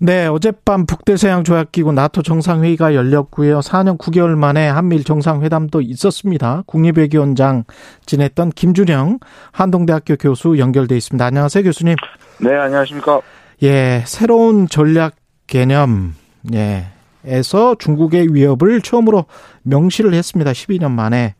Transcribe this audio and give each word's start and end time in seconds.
네, 0.00 0.28
어젯밤 0.28 0.86
북대서양 0.86 1.42
조약기구 1.42 1.92
나토 1.92 2.22
정상회의가 2.22 2.94
열렸고요. 2.94 3.58
4년 3.58 3.98
9개월 3.98 4.36
만에 4.36 4.68
한미일 4.68 5.02
정상회담도 5.02 5.80
있었습니다. 5.80 6.62
국립외교원장 6.66 7.64
지냈던 8.06 8.50
김준영 8.50 9.18
한동대학교 9.50 10.14
교수 10.14 10.56
연결돼 10.58 10.96
있습니다. 10.96 11.24
안녕하세요, 11.24 11.64
교수님. 11.64 11.96
네, 12.40 12.54
안녕하십니까. 12.54 13.20
예, 13.64 14.04
새로운 14.06 14.68
전략 14.68 15.16
개념, 15.48 16.14
예, 16.54 16.86
에서 17.24 17.74
중국의 17.76 18.32
위협을 18.32 18.80
처음으로 18.80 19.24
명시를 19.64 20.14
했습니다. 20.14 20.52
12년 20.52 20.92
만에. 20.92 21.34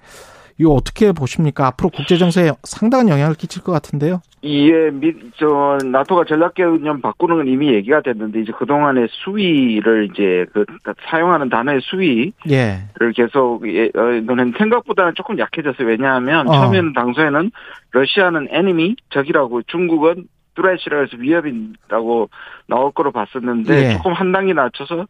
이거 0.59 0.71
어떻게 0.71 1.13
보십니까? 1.13 1.67
앞으로 1.69 1.89
국제 1.91 2.17
정세에 2.17 2.51
상당한 2.65 3.09
영향을 3.09 3.35
끼칠 3.37 3.63
것 3.63 3.71
같은데요. 3.73 4.21
이에 4.43 4.91
미, 4.91 5.15
저 5.37 5.79
나토가 5.85 6.25
전략 6.25 6.55
개념 6.55 7.01
바꾸는 7.01 7.37
건 7.37 7.49
이미 7.49 7.73
얘기가 7.73 8.03
됐는데 8.03 8.41
이제 8.41 8.53
그 8.57 8.67
동안의 8.67 9.09
수위를 9.11 10.09
이제 10.11 10.47
그 10.53 10.65
사용하는 11.09 11.49
단어의 11.49 11.81
수위를 11.83 12.33
예. 12.51 12.89
계속 13.15 13.69
예, 13.69 13.91
어, 13.95 14.21
저는 14.25 14.55
생각보다는 14.59 15.15
조금 15.17 15.39
약해졌어요. 15.39 15.87
왜냐하면 15.87 16.49
어. 16.49 16.53
처음에는 16.53 16.93
당초에는 16.93 17.51
러시아는 17.93 18.49
enemy 18.53 18.97
적이라고 19.11 19.63
중국은 19.63 20.27
threat이라 20.55 21.01
해서 21.01 21.17
위협이라고 21.17 22.31
나올 22.67 22.91
거로 22.93 23.13
봤었는데 23.13 23.85
예. 23.85 23.93
조금 23.97 24.13
한 24.13 24.33
단계 24.33 24.53
낮춰서 24.53 25.07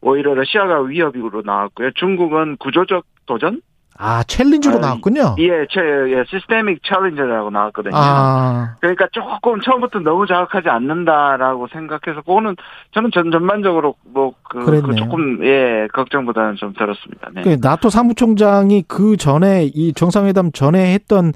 오히려 0.00 0.34
러시아가 0.34 0.80
위협으로 0.82 1.42
나왔고요. 1.44 1.92
중국은 1.92 2.56
구조적 2.58 3.04
도전 3.26 3.60
아, 4.00 4.22
challenge로 4.22 4.76
아, 4.76 4.78
나왔군요. 4.78 5.34
예, 5.38 5.66
체, 5.70 5.80
예, 5.80 6.24
systemic 6.28 6.82
challenge라고 6.84 7.50
나왔거든요. 7.50 7.96
아, 7.96 8.76
그러니까 8.80 9.08
조금 9.10 9.60
처음부터 9.60 9.98
너무 9.98 10.24
자극하지 10.26 10.68
않는다라고 10.68 11.66
생각해서 11.66 12.22
그거는 12.22 12.54
저는 12.92 13.10
전 13.12 13.32
전반적으로 13.32 13.96
뭐그 14.04 14.64
그랬네요. 14.64 14.82
그 14.82 14.94
조금 14.94 15.44
예 15.44 15.88
걱정보다는 15.92 16.56
좀 16.56 16.72
들었습니다. 16.74 17.30
네. 17.34 17.42
그 17.42 17.56
나토 17.60 17.90
사무총장이 17.90 18.84
그 18.86 19.16
전에 19.16 19.68
이 19.74 19.92
정상회담 19.92 20.52
전에 20.52 20.94
했던 20.94 21.32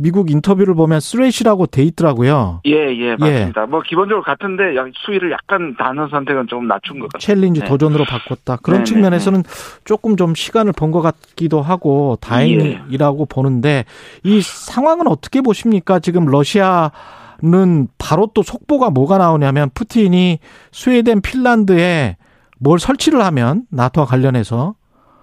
미국 0.00 0.30
인터뷰를 0.30 0.74
보면 0.74 1.00
threat이라고 1.00 1.66
돼 1.66 1.82
있더라고요. 1.82 2.60
예, 2.66 2.72
예, 2.72 3.16
맞습니다. 3.16 3.66
뭐 3.66 3.82
기본적으로 3.82 4.22
같은데 4.22 4.76
약- 4.76 4.86
수위를 4.94 5.32
약간 5.32 5.74
단어 5.76 6.08
선택은 6.08 6.46
좀 6.46 6.68
낮춘 6.68 7.00
것 7.00 7.08
같아요. 7.12 7.20
challenge 7.20 7.60
네. 7.60 7.66
도전으로 7.66 8.04
바꿨다. 8.04 8.58
그런 8.62 8.78
네, 8.78 8.84
네, 8.84 8.84
측면에서는 8.84 9.42
조금 9.84 10.16
좀 10.16 10.36
시간을 10.36 10.72
번것 10.72 11.02
같기도 11.02 11.60
하고 11.60 12.16
다행이라고 12.20 13.26
보는데 13.26 13.84
이 14.22 14.40
상황은 14.40 15.08
어떻게 15.08 15.40
보십니까? 15.40 15.98
지금 15.98 16.26
러시아 16.26 16.90
는 17.40 17.86
바로 17.98 18.28
또 18.34 18.42
속보가 18.42 18.90
뭐가 18.90 19.16
나오냐면 19.18 19.70
푸틴이 19.72 20.40
스웨덴, 20.72 21.20
핀란드에 21.20 22.16
뭘 22.58 22.80
설치를 22.80 23.22
하면 23.26 23.62
나토와 23.70 24.06
관련해서 24.08 24.74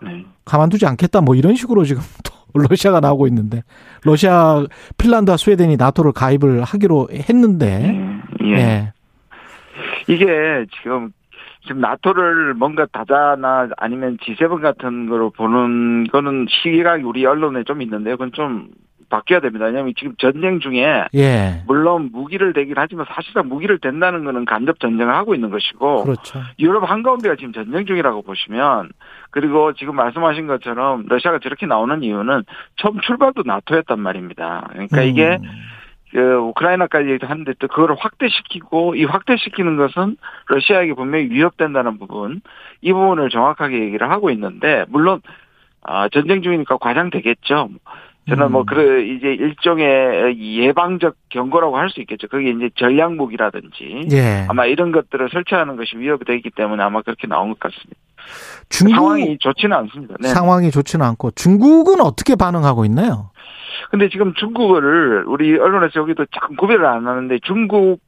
네. 0.02 0.24
가만두지 0.46 0.86
않겠다 0.86 1.20
뭐 1.20 1.36
이런 1.36 1.56
식으로 1.56 1.84
지금 1.84 2.02
또 2.24 2.32
러시아가 2.56 3.00
나오고 3.00 3.28
있는데 3.28 3.64
러시아, 4.04 4.66
핀란드와 4.98 5.38
스웨덴이 5.38 5.78
나토를 5.78 6.12
가입을 6.14 6.64
하기로 6.64 7.10
했는데 7.12 8.22
예. 8.42 8.48
예. 8.48 8.56
예. 8.58 8.94
이게 10.08 10.66
지금 10.82 11.12
지금 11.62 11.82
나토를 11.82 12.54
뭔가 12.54 12.86
다자나 12.92 13.70
아니면 13.78 14.18
G7 14.18 14.62
같은 14.62 15.10
거로 15.10 15.32
보는 15.32 16.08
거는 16.08 16.46
시각이 16.50 17.04
우리 17.04 17.26
언론에 17.26 17.64
좀 17.64 17.82
있는데요. 17.82 18.16
그건 18.16 18.32
좀 18.32 18.70
바뀌어야 19.10 19.40
됩니다. 19.40 19.66
왜냐하면 19.66 19.94
지금 19.98 20.16
전쟁 20.18 20.60
중에 20.60 21.06
예. 21.14 21.64
물론 21.68 22.10
무기를 22.12 22.54
대긴 22.54 22.76
하지만 22.78 23.06
사실상 23.10 23.48
무기를 23.48 23.80
댄다는 23.80 24.24
거는 24.24 24.46
간접 24.46 24.80
전쟁을 24.80 25.14
하고 25.14 25.36
있는 25.36 25.50
것이고 25.50 26.04
그렇죠. 26.04 26.40
유럽 26.60 26.90
한가운데가 26.90 27.36
지금 27.36 27.54
전쟁 27.54 27.86
중이라고 27.86 28.22
보시면 28.22 28.90
그리고 29.32 29.74
지금 29.74 29.96
말씀하신 29.96 30.48
것처럼 30.48 31.06
러시아가 31.08 31.40
저렇게 31.40 31.66
나오는 31.66 32.04
이유는 32.04 32.44
처음 32.78 33.00
출발도 33.02 33.44
나토였단 33.46 34.00
말입니다. 34.00 34.68
그러니까 34.72 35.02
이게 35.02 35.40
음. 35.42 35.50
그 36.12 36.36
우크라이나까지 36.36 37.20
하는데 37.22 37.54
또 37.60 37.68
그걸 37.68 37.94
확대시키고 38.00 38.96
이 38.96 39.04
확대시키는 39.04 39.76
것은 39.76 40.16
러시아에게 40.48 40.94
분명히 40.94 41.30
위협된다는 41.30 42.00
부분 42.00 42.42
이 42.80 42.94
부분을 42.94 43.30
정확하게 43.30 43.80
얘기를 43.80 44.10
하고 44.10 44.30
있는데 44.30 44.86
물론 44.88 45.22
아 45.82 46.08
전쟁 46.10 46.42
중이니까 46.42 46.78
과장되겠죠. 46.78 47.70
저는 48.28 48.52
뭐 48.52 48.62
음. 48.62 48.66
그래 48.66 49.06
이제 49.06 49.28
일종의 49.34 50.38
예방적 50.40 51.16
경고라고 51.30 51.78
할 51.78 51.90
수 51.90 52.02
있겠죠. 52.02 52.28
그게 52.28 52.50
이제 52.50 52.70
전략 52.76 53.14
무기라든지 53.14 54.08
예. 54.12 54.46
아마 54.50 54.66
이런 54.66 54.92
것들을 54.92 55.30
설치하는 55.32 55.76
것이 55.76 55.96
위협이 55.98 56.26
되기 56.26 56.50
때문에 56.50 56.82
아마 56.84 57.02
그렇게 57.04 57.28
나온 57.28 57.50
것 57.52 57.60
같습니다. 57.60 57.96
중국 58.70 58.96
상황이 58.96 59.38
좋지는 59.40 59.78
않습니다. 59.78 60.16
네. 60.20 60.30
상황이 60.30 60.72
좋지는 60.72 61.06
않고 61.06 61.32
중국은 61.32 62.02
어떻게 62.02 62.36
반응하고 62.36 62.86
있나요? 62.86 63.30
근데 63.92 64.10
지금 64.10 64.34
중국을 64.34 65.26
우리 65.28 65.58
언론에서 65.60 66.00
여기도 66.00 66.26
참 66.26 66.56
구별을 66.56 66.86
안 66.88 67.06
하는데 67.08 67.38
중국 67.44 68.00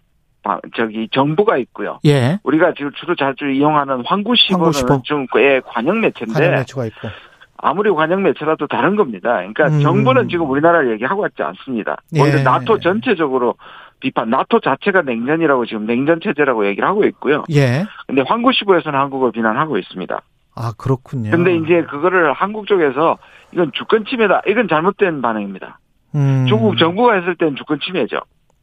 바- 0.41 0.59
저기 0.75 1.07
정부가 1.11 1.57
있고요. 1.57 1.99
예. 2.05 2.39
우리가 2.43 2.73
지금 2.75 2.91
주로 2.95 3.15
자주 3.15 3.49
이용하는 3.51 4.03
황구시보는 4.05 4.63
황구시보. 4.65 5.01
중국의 5.03 5.61
관영 5.65 5.99
매체인데 6.01 6.33
관영 6.33 6.51
매체가 6.55 6.85
있고. 6.87 7.07
아무리 7.57 7.91
관영 7.91 8.23
매체라도 8.23 8.67
다른 8.67 8.95
겁니다. 8.95 9.37
그러니까 9.37 9.67
음. 9.67 9.81
정부는 9.81 10.29
지금 10.29 10.49
우리나라를 10.49 10.91
얘기하고 10.93 11.25
있지 11.27 11.43
않습니다. 11.43 11.97
예. 12.15 12.21
오히려 12.21 12.43
나토 12.43 12.79
전체적으로 12.79 13.55
비판, 13.99 14.29
나토 14.29 14.59
자체가 14.59 15.01
냉전이라고 15.01 15.65
지금 15.65 15.85
냉전 15.87 16.19
체제라고 16.21 16.67
얘기를 16.67 16.87
하고 16.87 17.03
있고요. 17.05 17.43
예. 17.51 17.85
근데 18.05 18.21
황구시보에서는 18.21 18.97
한국을 18.97 19.31
비난하고 19.31 19.77
있습니다. 19.77 20.21
아 20.55 20.71
그렇군요. 20.77 21.31
근데 21.31 21.55
이제 21.55 21.83
그거를 21.83 22.33
한국 22.33 22.67
쪽에서 22.67 23.17
이건 23.51 23.71
주권 23.73 24.05
침해다. 24.05 24.41
이건 24.47 24.67
잘못된 24.67 25.21
반응입니다. 25.21 25.79
음. 26.15 26.45
중국 26.47 26.77
정부가 26.77 27.13
했을 27.13 27.35
때는 27.35 27.55
주권 27.55 27.79
침해죠. 27.79 28.19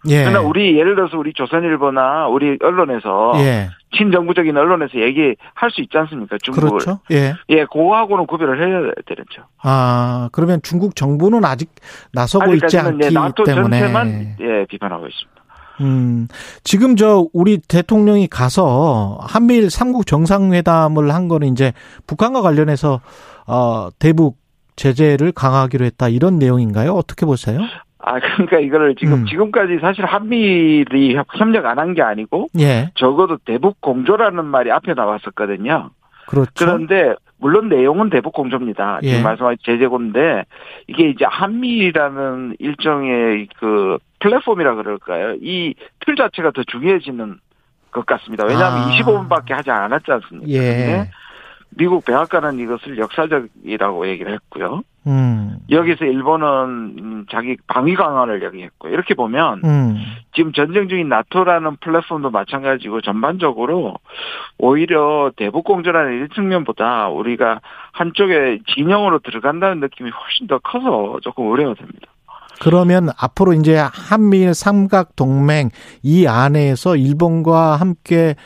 예. 0.08 0.24
그러나 0.24 0.40
우리 0.40 0.78
예를 0.78 0.94
들어서 0.94 1.16
우리 1.18 1.32
조선일보나 1.32 2.28
우리 2.28 2.58
언론에서 2.62 3.32
예. 3.36 3.70
친정부적인 3.96 4.56
언론에서 4.56 4.98
얘기할 4.98 5.70
수 5.70 5.80
있지 5.80 5.96
않습니까? 5.96 6.36
중국을. 6.42 6.70
그렇죠. 6.70 7.00
예. 7.12 7.34
예, 7.48 7.64
그거하고는 7.64 8.26
구별을 8.26 8.60
해야 8.60 8.92
되죠. 9.06 9.42
아 9.62 10.28
그러면 10.32 10.60
중국 10.62 10.96
정부는 10.96 11.44
아직 11.44 11.70
나서고 12.12 12.54
있지 12.54 12.78
않기 12.78 13.06
예, 13.06 13.10
나토 13.10 13.44
때문에. 13.44 13.78
전체만 13.78 14.36
예, 14.40 14.66
비판하고 14.68 15.06
있습니다. 15.06 15.44
음, 15.80 16.28
지금 16.62 16.94
저 16.96 17.26
우리 17.32 17.58
대통령이 17.58 18.28
가서 18.28 19.18
한미일 19.22 19.70
삼국 19.70 20.06
정상회담을 20.06 21.12
한 21.12 21.26
거는 21.28 21.48
이제 21.48 21.72
북한과 22.06 22.42
관련해서 22.42 23.00
어 23.46 23.88
대북 23.98 24.36
제재를 24.76 25.32
강화하기로 25.32 25.84
했다 25.84 26.08
이런 26.08 26.38
내용인가요? 26.38 26.92
어떻게 26.92 27.26
보세요? 27.26 27.60
아, 28.06 28.18
그러니까 28.20 28.58
이거를 28.58 28.94
지금 28.96 29.14
음. 29.20 29.24
지금까지 29.26 29.78
사실 29.80 30.04
협- 31.16 31.26
협력 31.38 31.66
안 31.66 31.78
한 31.78 31.94
게 31.94 32.02
아니고 32.02 32.48
예, 32.58 32.90
적어도 32.94 33.36
대북 33.38 33.80
공조라는 33.80 34.44
말이 34.44 34.70
앞에 34.70 34.94
나왔었거든요. 34.94 35.90
그렇죠. 36.26 36.50
그런데 36.56 37.14
물론 37.38 37.68
내용은 37.68 38.10
대북 38.10 38.32
공조입니다. 38.32 39.00
예. 39.02 39.08
지금 39.10 39.24
말씀하신 39.24 39.58
제재고인데 39.64 40.44
이게 40.86 41.08
이제 41.10 41.24
한미라는 41.28 42.56
일종의 42.58 43.48
그 43.58 43.98
플랫폼이라 44.20 44.74
그럴까요? 44.76 45.34
이 45.40 45.74
틀 46.00 46.16
자체가 46.16 46.50
더 46.52 46.62
중요해지는 46.64 47.38
것 47.90 48.06
같습니다. 48.06 48.44
왜냐하면 48.46 48.84
아. 48.84 48.90
25분밖에 48.90 49.52
하지 49.52 49.70
않았지 49.70 50.10
않습니까? 50.12 50.48
예. 50.50 51.08
미국 51.70 52.04
백악관은 52.04 52.58
이것을 52.58 52.98
역사적이라고 52.98 54.08
얘기를 54.08 54.32
했고요. 54.32 54.82
음, 55.06 55.58
여기서 55.70 56.06
일본은 56.06 56.46
음, 56.98 57.26
자기 57.30 57.56
방위 57.66 57.94
강화를 57.94 58.42
얘기했고 58.42 58.88
이렇게 58.88 59.14
보면 59.14 59.60
음, 59.64 59.96
지금 60.34 60.52
전쟁 60.52 60.88
중인 60.88 61.08
나토라는 61.08 61.76
플랫폼도 61.76 62.30
마찬가지고 62.30 63.02
전반적으로 63.02 63.96
오히려 64.56 65.30
대북 65.36 65.64
공조라는 65.64 66.12
일 66.12 66.28
측면보다 66.30 67.08
우리가 67.08 67.60
한쪽에 67.92 68.60
진영으로 68.74 69.18
들어간다는 69.18 69.80
느낌이 69.80 70.10
훨씬 70.10 70.46
더 70.46 70.58
커서 70.58 71.18
조금 71.22 71.50
우려가 71.50 71.74
됩니다. 71.74 72.06
그러면 72.60 73.08
앞으로 73.18 73.52
이제 73.52 73.76
한미일 73.76 74.54
삼각 74.54 75.16
동맹 75.16 75.70
이 76.02 76.26
안에서 76.26 76.96
일본과 76.96 77.76
함께 77.76 78.36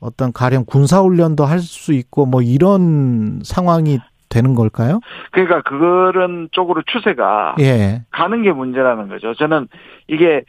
어떤 0.00 0.32
가령 0.32 0.64
군사 0.66 1.00
훈련도 1.00 1.44
할 1.44 1.58
수 1.60 1.92
있고 1.92 2.26
뭐 2.26 2.40
이런 2.42 3.40
상황이 3.44 3.98
되는 4.28 4.54
걸까요? 4.54 5.00
그러니까 5.30 5.62
그런 5.62 6.48
쪽으로 6.52 6.82
추세가 6.86 7.54
예. 7.60 8.02
가는 8.10 8.42
게 8.42 8.52
문제라는 8.52 9.08
거죠. 9.08 9.34
저는 9.34 9.68
이게 10.06 10.42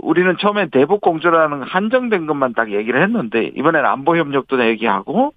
우리는 0.00 0.36
처음에 0.40 0.68
대북 0.70 1.00
공조라는 1.00 1.62
한정된 1.62 2.26
것만 2.26 2.54
딱 2.54 2.72
얘기를 2.72 3.02
했는데 3.02 3.50
이번에는 3.56 3.88
안보 3.88 4.16
협력도 4.16 4.64
얘기하고 4.66 5.32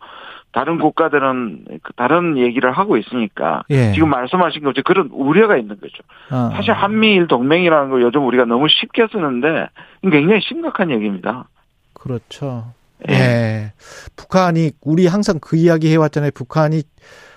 다른 0.51 0.79
국가들은 0.79 1.65
그 1.83 1.93
다른 1.93 2.37
얘기를 2.37 2.71
하고 2.71 2.95
있으니까 2.95 3.63
예. 3.69 3.91
지금 3.91 4.09
말씀하신 4.09 4.63
것처럼 4.63 4.83
그런 4.85 5.09
우려가 5.11 5.57
있는 5.57 5.77
거죠. 5.79 6.01
아. 6.29 6.51
사실 6.55 6.71
한미일 6.71 7.27
동맹이라는 7.27 7.89
걸 7.89 8.01
요즘 8.01 8.25
우리가 8.25 8.45
너무 8.45 8.67
쉽게 8.69 9.07
쓰는데 9.11 9.67
굉장히 10.01 10.39
심각한 10.41 10.91
얘기입니다. 10.91 11.45
그렇죠. 11.93 12.73
예. 13.09 13.13
예. 13.13 13.73
북한이 14.15 14.71
우리 14.81 15.07
항상 15.07 15.39
그 15.39 15.55
이야기 15.55 15.91
해왔잖아요. 15.91 16.31
북한이 16.33 16.83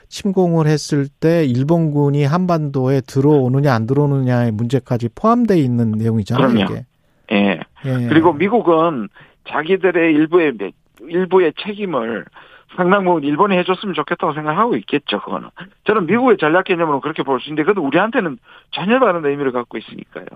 침공을 0.08 0.66
했을 0.66 1.06
때 1.08 1.44
일본군이 1.44 2.24
한반도에 2.24 3.02
들어오느냐 3.02 3.74
안 3.74 3.86
들어오느냐의 3.86 4.52
문제까지 4.52 5.10
포함되어 5.14 5.56
있는 5.56 5.92
내용이잖아요. 5.92 6.48
그럼요. 6.48 6.72
이게. 6.72 6.86
예. 7.32 7.60
예. 7.84 8.08
그리고 8.08 8.32
미국은 8.32 9.08
자기들의 9.48 10.14
일부의 10.14 10.54
일부의 11.08 11.52
책임을 11.64 12.24
상당 12.76 13.04
부분 13.04 13.24
일본이 13.24 13.56
해줬으면 13.58 13.94
좋겠다고 13.94 14.34
생각하고 14.34 14.76
있겠죠, 14.76 15.20
그거는. 15.20 15.48
저는 15.84 16.06
미국의 16.06 16.36
전략 16.38 16.64
개념으로 16.64 17.00
그렇게 17.00 17.22
볼 17.22 17.40
수 17.40 17.48
있는데, 17.48 17.64
그래도 17.64 17.82
우리한테는 17.82 18.38
전혀 18.72 18.98
다른 18.98 19.24
의미를 19.24 19.52
갖고 19.52 19.78
있으니까요. 19.78 20.26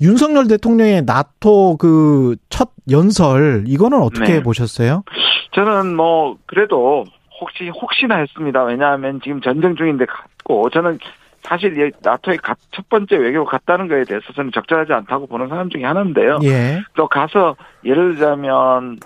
윤석열 0.00 0.46
대통령의 0.46 1.02
나토 1.04 1.76
그 1.78 2.36
첫 2.50 2.70
연설, 2.90 3.64
이거는 3.66 3.98
어떻게 4.00 4.34
네. 4.34 4.42
보셨어요? 4.42 5.04
저는 5.52 5.94
뭐, 5.96 6.36
그래도 6.46 7.04
혹시, 7.40 7.68
혹시나 7.68 8.16
했습니다. 8.16 8.64
왜냐하면 8.64 9.20
지금 9.22 9.40
전쟁 9.40 9.74
중인데 9.76 10.06
갔고, 10.06 10.70
저는 10.70 10.98
사실 11.42 11.92
나토에 12.02 12.36
첫 12.72 12.88
번째 12.88 13.16
외교 13.16 13.44
갔다는 13.44 13.88
거에 13.88 14.04
대해서 14.04 14.32
저는 14.34 14.50
적절하지 14.52 14.92
않다고 14.92 15.26
보는 15.28 15.48
사람 15.48 15.70
중에 15.70 15.84
하나인데요. 15.84 16.40
예. 16.42 16.80
또 16.94 17.08
가서 17.08 17.56
예를 17.84 18.14
들자면 18.14 18.98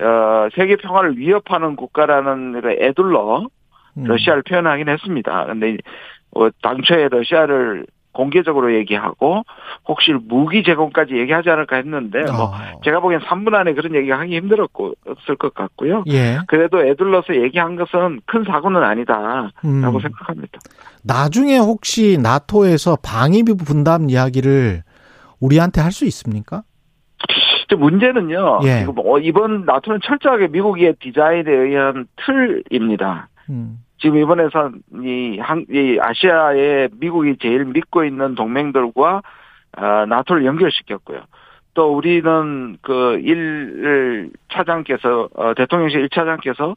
어, 0.00 0.48
세계 0.54 0.76
평화를 0.76 1.18
위협하는 1.18 1.76
국가라는 1.76 2.62
애둘러 2.80 3.46
음. 3.98 4.04
러시아를 4.04 4.42
표현하긴 4.42 4.88
했습니다. 4.88 5.46
근데 5.46 5.76
어, 6.34 6.48
당초에 6.62 7.08
러시아를 7.08 7.86
공개적으로 8.12 8.74
얘기하고 8.74 9.42
혹시 9.88 10.12
무기 10.12 10.62
제공까지 10.62 11.16
얘기하지 11.16 11.48
않을까 11.48 11.76
했는데 11.76 12.22
뭐 12.24 12.44
어. 12.44 12.80
제가 12.84 13.00
보기엔 13.00 13.20
3분 13.22 13.54
안에 13.54 13.72
그런 13.72 13.94
얘기 13.94 14.10
하기 14.10 14.36
힘들었고 14.36 14.92
없을 15.06 15.36
것 15.36 15.54
같고요. 15.54 16.04
예. 16.08 16.38
그래도 16.46 16.84
애둘러서 16.86 17.36
얘기한 17.36 17.76
것은 17.76 18.20
큰 18.26 18.44
사고는 18.44 18.82
아니다라고 18.82 19.50
음. 19.64 20.00
생각합니다. 20.00 20.58
나중에 21.02 21.56
혹시 21.56 22.18
나토에서 22.22 22.98
방위비 23.02 23.56
분담 23.56 24.10
이야기를 24.10 24.82
우리한테 25.40 25.80
할 25.80 25.90
수 25.92 26.04
있습니까? 26.06 26.62
문제는요. 27.76 28.60
예. 28.64 28.80
지금 28.80 28.94
뭐 28.94 29.18
이번 29.18 29.64
나토는 29.64 30.00
철저하게 30.04 30.48
미국의 30.48 30.94
디자인에 31.00 31.50
의한 31.50 32.06
틀입니다. 32.16 33.28
음. 33.50 33.78
지금 33.98 34.18
이번에선 34.18 34.82
이, 35.04 35.38
한, 35.40 35.64
이 35.70 35.98
아시아에 36.00 36.88
미국이 36.98 37.36
제일 37.40 37.64
믿고 37.66 38.04
있는 38.04 38.34
동맹들과 38.34 39.22
어, 39.78 40.06
나토를 40.06 40.44
연결시켰고요. 40.44 41.22
또 41.74 41.96
우리는 41.96 42.76
그 42.82 43.18
일 43.22 44.30
차장께서 44.52 45.28
어, 45.34 45.54
대통령실 45.54 46.06
1차장께서 46.08 46.76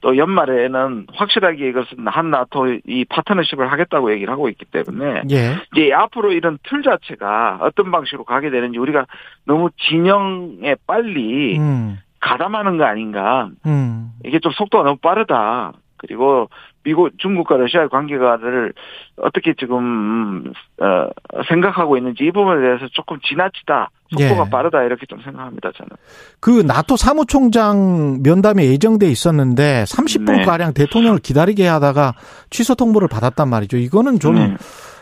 또 0.00 0.16
연말에는 0.16 1.06
확실하게 1.12 1.68
이것은 1.68 2.06
한 2.06 2.30
나토 2.30 2.78
이 2.86 3.04
파트너십을 3.06 3.70
하겠다고 3.72 4.12
얘기를 4.12 4.32
하고 4.32 4.48
있기 4.48 4.64
때문에 4.66 5.22
예. 5.30 5.56
이제 5.72 5.92
앞으로 5.92 6.32
이런 6.32 6.58
틀 6.64 6.82
자체가 6.82 7.58
어떤 7.62 7.90
방식으로 7.90 8.24
가게 8.24 8.50
되는지 8.50 8.78
우리가 8.78 9.06
너무 9.44 9.70
진영에 9.88 10.76
빨리 10.86 11.58
음. 11.58 11.98
가담하는 12.20 12.76
거 12.76 12.84
아닌가. 12.84 13.48
음. 13.66 14.10
이게 14.24 14.38
좀 14.38 14.52
속도가 14.52 14.84
너무 14.84 14.96
빠르다. 14.96 15.72
그리고 15.96 16.48
미국, 16.86 17.10
중국과 17.18 17.56
러시아의 17.56 17.88
관계가를 17.88 18.72
어떻게 19.16 19.54
지금 19.58 20.52
어, 20.80 21.08
생각하고 21.48 21.96
있는지 21.96 22.22
이 22.22 22.30
부분에 22.30 22.60
대해서 22.60 22.86
조금 22.92 23.18
지나치다, 23.24 23.90
속도가 24.12 24.44
예. 24.46 24.50
빠르다 24.50 24.84
이렇게 24.84 25.04
좀 25.06 25.20
생각합니다. 25.20 25.72
저는. 25.72 25.90
그 26.38 26.62
나토 26.64 26.96
사무총장 26.96 28.22
면담이 28.22 28.64
예정돼 28.64 29.08
있었는데 29.08 29.82
30분 29.82 30.46
가량 30.46 30.74
네. 30.74 30.84
대통령을 30.84 31.18
기다리게 31.18 31.66
하다가 31.66 32.14
취소 32.50 32.76
통보를 32.76 33.08
받았단 33.08 33.48
말이죠. 33.48 33.78
이거는 33.78 34.20
좀 34.20 34.36
네. 34.36 34.56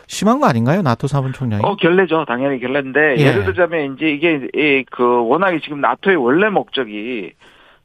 심한 0.07 0.39
거 0.39 0.47
아닌가요? 0.47 0.81
나토 0.81 1.05
사무총장이? 1.05 1.63
어, 1.63 1.75
결례죠. 1.75 2.25
당연히 2.25 2.59
결례인데, 2.59 3.15
예. 3.17 3.31
를 3.31 3.45
들자면, 3.45 3.95
이제 3.95 4.07
이게, 4.07 4.83
그, 4.91 5.27
워낙에 5.27 5.59
지금 5.61 5.81
나토의 5.81 6.15
원래 6.15 6.49
목적이, 6.49 7.33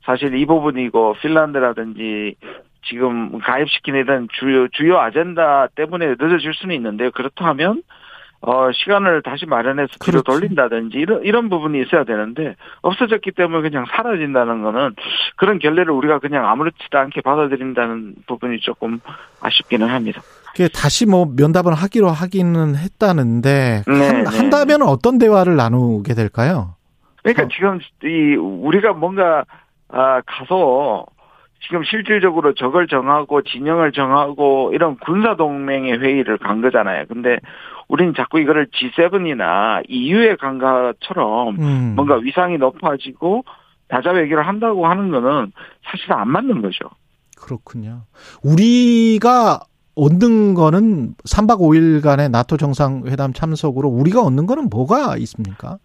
사실 0.04 0.34
이 0.34 0.44
부분이고, 0.44 1.16
핀란드라든지, 1.22 2.36
지금 2.82 3.38
가입시키는 3.38 4.00
이런 4.00 4.28
주요, 4.38 4.68
주요 4.68 4.98
아젠다 4.98 5.68
때문에 5.74 6.14
늦어질 6.18 6.52
수는 6.54 6.74
있는데 6.76 7.10
그렇다면 7.10 7.82
어, 8.42 8.70
시간을 8.72 9.22
다시 9.22 9.44
마련해서 9.44 9.98
뒤로 10.00 10.22
그렇지. 10.22 10.40
돌린다든지 10.40 10.96
이런, 10.96 11.22
이런 11.24 11.50
부분이 11.50 11.82
있어야 11.82 12.04
되는데 12.04 12.56
없어졌기 12.80 13.32
때문에 13.32 13.68
그냥 13.68 13.84
사라진다는 13.90 14.62
거는 14.62 14.94
그런 15.36 15.58
결례를 15.58 15.90
우리가 15.90 16.20
그냥 16.20 16.48
아무렇지도 16.48 16.98
않게 16.98 17.20
받아들인다는 17.20 18.14
부분이 18.26 18.60
조금 18.60 19.00
아쉽기는 19.42 19.86
합니다. 19.86 20.22
다시 20.74 21.06
뭐 21.06 21.26
면담을 21.36 21.74
하기로 21.74 22.08
하기는 22.08 22.76
했다는데 22.76 23.82
네, 23.86 24.06
한, 24.06 24.24
네. 24.24 24.36
한다면 24.36 24.82
어떤 24.82 25.18
대화를 25.18 25.56
나누게 25.56 26.14
될까요? 26.14 26.74
그러니까 27.22 27.44
어. 27.44 27.48
지금 27.54 27.78
이 28.04 28.36
우리가 28.36 28.94
뭔가 28.94 29.44
아 29.88 30.22
가서 30.24 31.04
지금 31.62 31.84
실질적으로 31.84 32.54
적을 32.54 32.86
정하고 32.86 33.42
진영을 33.42 33.92
정하고 33.92 34.70
이런 34.72 34.96
군사 34.98 35.36
동맹의 35.36 36.00
회의를 36.00 36.38
간 36.38 36.60
거잖아요. 36.62 37.04
근데 37.08 37.38
우리는 37.88 38.14
자꾸 38.16 38.40
이거를 38.40 38.66
G7이나 38.66 39.82
EU에 39.88 40.36
간 40.36 40.58
것처럼 40.58 41.56
음. 41.60 41.92
뭔가 41.96 42.16
위상이 42.16 42.56
높아지고 42.56 43.44
다자 43.88 44.12
외교를 44.12 44.46
한다고 44.46 44.86
하는 44.86 45.10
거는 45.10 45.52
사실 45.84 46.12
안 46.12 46.28
맞는 46.28 46.62
거죠. 46.62 46.88
그렇군요. 47.36 48.02
우리가 48.44 49.60
얻는 49.96 50.54
거는 50.54 51.14
3박 51.28 51.58
5일간의 51.58 52.30
나토 52.30 52.56
정상회담 52.56 53.32
참석으로 53.32 53.88
우리가 53.88 54.22
얻는 54.22 54.46
거는 54.46 54.68
뭐가 54.70 55.16
있습니까? 55.18 55.78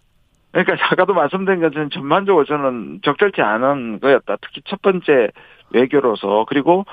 그러니까 0.52 0.86
아까도 0.90 1.12
말씀드린 1.12 1.60
것은 1.60 1.90
전반적으로 1.90 2.44
저는 2.44 3.00
적절치 3.04 3.42
않은 3.42 4.00
거였다. 4.00 4.36
특히 4.40 4.62
첫 4.64 4.80
번째 4.80 5.28
외교로서 5.70 6.46
그리고 6.48 6.84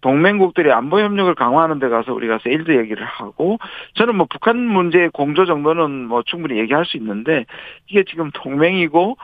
동맹국들이 0.00 0.72
안보 0.72 1.00
협력을 1.00 1.34
강화하는 1.34 1.78
데 1.78 1.88
가서 1.88 2.12
우리가 2.12 2.38
세일드 2.42 2.76
얘기를 2.78 3.04
하고 3.04 3.58
저는 3.94 4.16
뭐 4.16 4.26
북한 4.30 4.56
문제의 4.56 5.10
공조 5.10 5.44
정도는 5.44 6.06
뭐 6.06 6.22
충분히 6.24 6.58
얘기할 6.58 6.86
수 6.86 6.96
있는데 6.96 7.44
이게 7.86 8.04
지금 8.04 8.30
동맹이고 8.32 9.16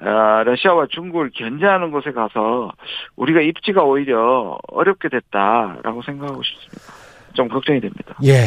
아, 0.00 0.42
러시아와 0.44 0.86
중국을 0.90 1.30
견제하는 1.34 1.90
곳에 1.90 2.12
가서 2.12 2.72
우리가 3.16 3.40
입지가 3.40 3.84
오히려 3.84 4.58
어렵게 4.68 5.08
됐다라고 5.08 6.02
생각하고 6.02 6.42
싶습니다. 6.42 6.92
좀 7.34 7.48
걱정이 7.48 7.80
됩니다. 7.80 8.14
예, 8.24 8.46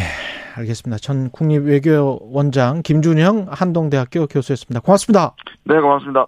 알겠습니다. 0.57 0.97
전 0.97 1.29
국립외교원장 1.31 2.81
김준형 2.83 3.47
한동대학교 3.49 4.27
교수였습니다. 4.27 4.81
고맙습니다. 4.81 5.33
네, 5.63 5.79
고맙습니다. 5.79 6.27